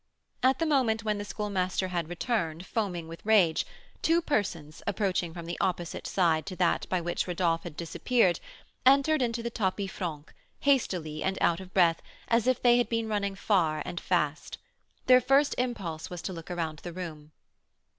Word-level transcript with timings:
At 0.41 0.57
the 0.57 0.65
moment 0.65 1.03
when 1.03 1.19
the 1.19 1.23
Schoolmaster 1.23 1.89
had 1.89 2.09
returned, 2.09 2.65
foaming 2.65 3.07
with 3.07 3.23
rage, 3.23 3.67
two 4.01 4.19
persons, 4.19 4.81
approaching 4.87 5.31
from 5.31 5.45
the 5.45 5.59
opposite 5.61 6.07
side 6.07 6.47
to 6.47 6.55
that 6.55 6.89
by 6.89 6.99
which 6.99 7.27
Rodolph 7.27 7.61
had 7.61 7.77
disappeared, 7.77 8.39
entered 8.83 9.21
into 9.21 9.43
the 9.43 9.51
tapis 9.51 9.91
franc, 9.91 10.33
hastily, 10.61 11.21
and 11.21 11.37
out 11.39 11.59
of 11.59 11.71
breath, 11.71 12.01
as 12.29 12.47
if 12.47 12.63
they 12.63 12.79
had 12.79 12.89
been 12.89 13.07
running 13.07 13.35
far 13.35 13.83
and 13.85 14.01
fast. 14.01 14.57
Their 15.05 15.21
first 15.21 15.53
impulse 15.59 16.09
was 16.09 16.23
to 16.23 16.33
look 16.33 16.49
around 16.49 16.79
the 16.79 16.93
room. 16.93 17.31